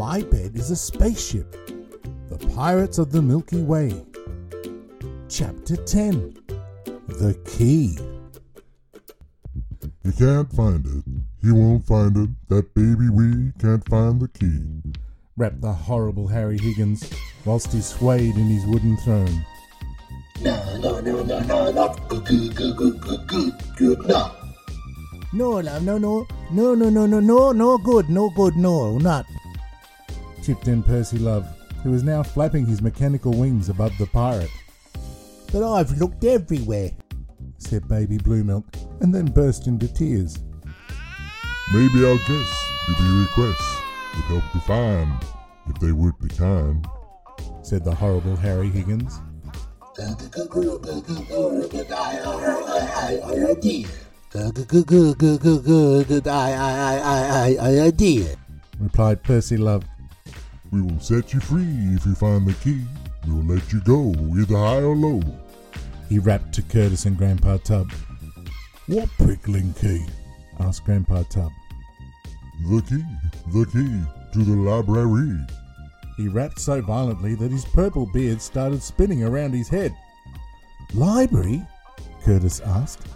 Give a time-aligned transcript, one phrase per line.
[0.00, 1.54] My bed is a spaceship.
[2.30, 3.92] The Pirates of the Milky Way.
[5.28, 6.38] Chapter 10
[7.06, 7.98] The Key.
[10.02, 11.04] He can't find it.
[11.42, 12.30] He won't find it.
[12.48, 14.64] That baby we can't find the key.
[15.36, 17.04] rapped the horrible Harry Higgins
[17.44, 19.44] whilst he swayed in his wooden throne.
[20.40, 24.32] No, no, no, no, no, not good, good, good, good, good, good, good, no.
[25.34, 29.26] No, no, no, no, no, no, no, no, no good, no good, no, not
[30.42, 31.46] chipped in Percy Love,
[31.82, 34.50] who was now flapping his mechanical wings above the pirate.
[35.52, 36.92] But I've looked everywhere,
[37.58, 38.66] said Baby Blue Milk,
[39.00, 40.38] and then burst into tears.
[41.72, 43.82] Maybe our guests, if you request,
[44.16, 45.12] would help to find,
[45.68, 46.86] if they would be kind,
[47.62, 49.20] said the horrible Harry Higgins.
[58.80, 59.84] replied Percy Love,
[60.72, 62.82] we will set you free if you find the key.
[63.26, 65.20] We will let you go either high or low.
[66.08, 67.90] He rapped to Curtis and Grandpa Tub.
[68.86, 70.04] What prickling key?
[70.60, 71.50] asked Grandpa Tub.
[72.68, 73.04] The key,
[73.52, 75.38] the key to the library.
[76.16, 79.94] He rapped so violently that his purple beard started spinning around his head.
[80.94, 81.62] Library?
[82.24, 83.06] Curtis asked.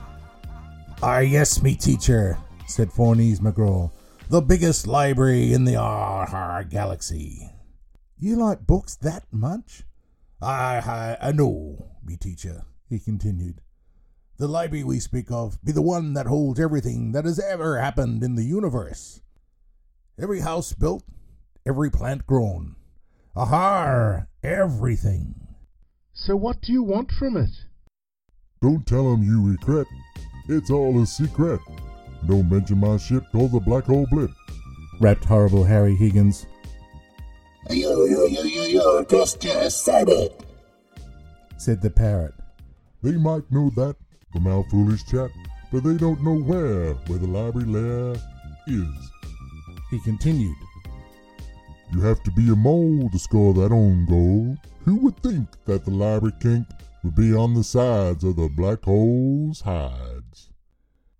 [1.02, 3.90] Ah, yes, me teacher, said Fornese McGraw.
[4.34, 7.52] The biggest library in the R galaxy.
[8.18, 9.84] You like books that much?
[10.42, 13.60] I, I, I know, me teacher, he continued.
[14.38, 18.24] The library we speak of be the one that holds everything that has ever happened
[18.24, 19.22] in the universe.
[20.20, 21.04] Every house built,
[21.64, 22.74] every plant grown.
[23.36, 25.46] Ahar, everything.
[26.12, 27.66] So what do you want from it?
[28.60, 29.86] Don't tell tell 'em you regret.
[30.48, 31.60] It's all a secret.
[32.26, 34.30] Don't mention my ship or the black hole blip.
[35.00, 36.46] rapped horrible Harry Higgins.
[37.70, 40.44] You, you, you, you, you just, just said it.
[41.56, 42.34] said the parrot.
[43.02, 43.96] They might know that
[44.32, 45.30] from our foolish chat,
[45.72, 48.14] but they don't know where, where the library lair
[48.66, 49.10] is.
[49.90, 50.56] He continued.
[51.92, 54.56] You have to be a mole to score that own goal.
[54.84, 56.66] Who would think that the library kink
[57.02, 60.50] would be on the sides of the black hole's hides?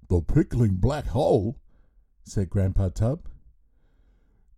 [0.09, 1.59] The pickling black hole,
[2.25, 3.26] said Grandpa Tub.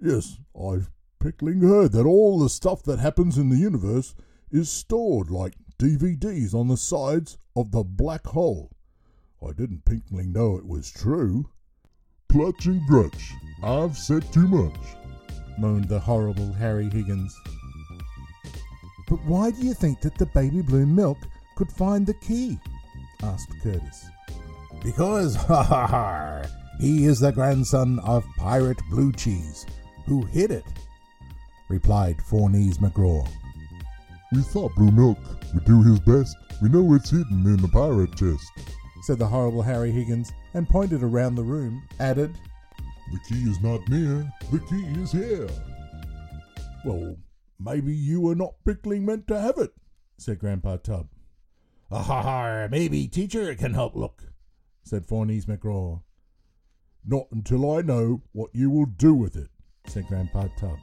[0.01, 4.15] Yes, I've pickling heard that all the stuff that happens in the universe
[4.51, 8.71] is stored like DVDs on the sides of the black hole.
[9.43, 11.49] I didn't pinkling know it was true.
[12.29, 14.79] Clutch and grutch, I've said too much.
[15.59, 17.35] moaned the horrible Harry Higgins.
[19.09, 21.19] But why do you think that the baby blue milk
[21.57, 22.59] could find the key?
[23.23, 24.07] asked Curtis.
[24.87, 26.43] Because, ha ha ha,
[26.79, 29.67] he is the grandson of Pirate Blue Cheese,
[30.07, 30.63] who hid it,
[31.69, 33.29] replied Fornese McGraw.
[34.33, 35.19] We thought Blue Milk
[35.53, 36.37] would do his best.
[36.63, 38.45] We know it's hidden in the pirate chest.
[39.03, 42.39] said the horrible Harry Higgins, and pointed around the room, added,
[43.13, 45.49] The key is not near, the key is here.
[46.85, 47.17] Well,
[47.59, 49.73] maybe you were not prickling meant to have it,
[50.17, 51.09] said Grandpa Tub.
[51.91, 54.23] Ah ha ha, maybe teacher can help look,
[54.87, 56.01] said Fornese McGraw.
[57.05, 59.49] Not until I know what you will do with it.
[59.87, 60.79] said Grandpa Tub.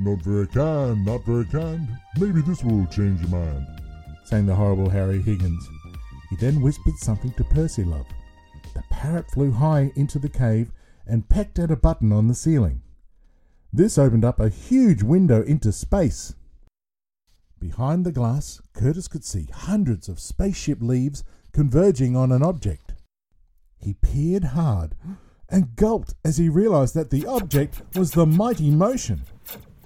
[0.00, 1.86] Not very kind, not very kind.
[2.18, 3.66] Maybe this will change your mind.
[4.24, 5.68] sang the horrible Harry Higgins.
[6.30, 8.06] He then whispered something to Percy Love.
[8.74, 10.72] The parrot flew high into the cave
[11.06, 12.82] and pecked at a button on the ceiling.
[13.72, 16.34] This opened up a huge window into space.
[17.58, 21.24] Behind the glass, Curtis could see hundreds of spaceship leaves
[21.58, 22.94] converging on an object.
[23.80, 24.94] He peered hard
[25.48, 29.22] and gulped as he realized that the object was the mighty motion.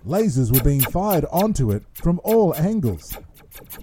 [0.06, 3.16] Lasers were being fired onto it from all angles.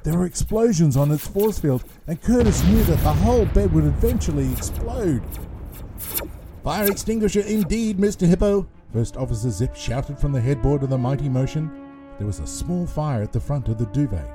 [0.03, 3.85] There were explosions on its force field, and Curtis knew that the whole bed would
[3.85, 5.23] eventually explode.
[6.63, 8.27] Fire extinguisher indeed, Mr.
[8.27, 8.67] Hippo!
[8.93, 11.71] First Officer Zip shouted from the headboard of the Mighty Motion.
[12.19, 14.29] There was a small fire at the front of the duvet.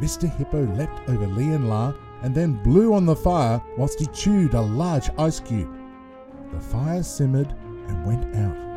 [0.00, 0.34] Mr.
[0.38, 1.92] Hippo leapt over Lee and La
[2.22, 5.72] and then blew on the fire whilst he chewed a large ice cube.
[6.52, 7.54] The fire simmered
[7.88, 8.68] and went out.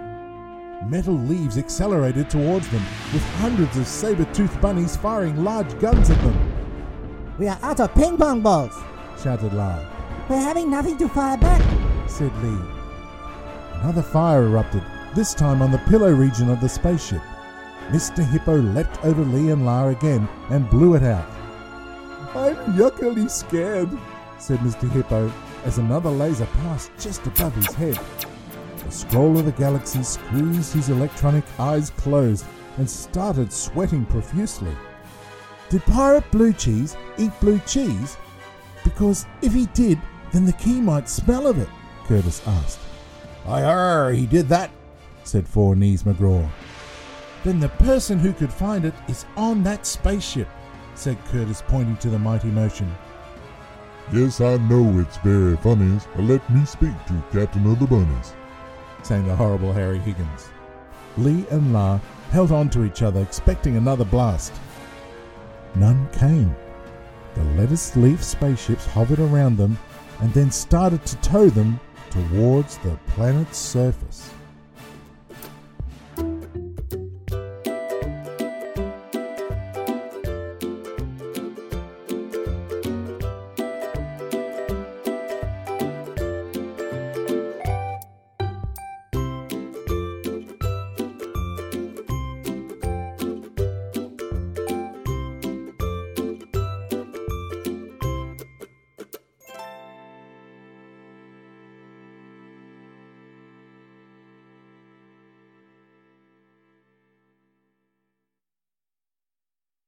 [0.90, 2.84] Metal leaves accelerated towards them,
[3.14, 7.36] with hundreds of saber-toothed bunnies firing large guns at them.
[7.38, 8.76] We are out of ping pong balls.
[9.22, 9.80] Shouted La.
[10.28, 11.62] We're having nothing to fire back.
[12.10, 12.58] said Lee.
[13.82, 14.84] Another fire erupted,
[15.16, 17.22] this time on the pillow region of the spaceship.
[17.90, 18.26] Mr.
[18.26, 21.41] Hippo leapt over Lee and La again and blew it out.
[22.34, 23.90] I'm yuckily scared,
[24.40, 24.90] said Mr.
[24.90, 25.32] Hippo
[25.66, 28.00] as another laser passed just above his head.
[28.86, 32.46] The scroll of the galaxy squeezed his electronic eyes closed
[32.78, 34.76] and started sweating profusely.
[35.70, 38.18] Did Pirate Blue Cheese eat blue cheese?
[38.84, 40.00] Because if he did,
[40.32, 41.70] then the key might smell of it,
[42.06, 42.80] Curtis asked.
[43.46, 44.72] I aye, he did that,
[45.24, 46.50] said Four Knees McGraw.
[47.44, 50.48] Then the person who could find it is on that spaceship,
[50.96, 52.94] said Curtis, pointing to the mighty motion.
[54.12, 58.34] Yes, I know it's very funny, but let me speak to Captain of the Bunnies,
[59.04, 60.50] sang the horrible Harry Higgins.
[61.18, 62.00] Lee and La
[62.32, 64.54] held on to each other, expecting another blast.
[65.76, 66.56] None came.
[67.36, 69.78] The lettuce leaf spaceships hovered around them
[70.20, 71.80] and then started to tow them
[72.10, 74.32] towards the planet's surface.